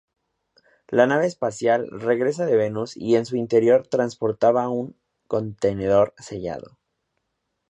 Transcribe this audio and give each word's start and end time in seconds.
La 0.89 1.05
nave 1.05 1.27
espacial 1.27 1.87
regresa 1.91 2.47
de 2.47 2.55
Venus 2.57 2.97
y 2.97 3.17
en 3.17 3.27
su 3.27 3.35
interior 3.35 3.85
transportaba 3.85 4.67
un 4.67 4.95
contenedor 5.27 6.15
sellado. 6.17 6.79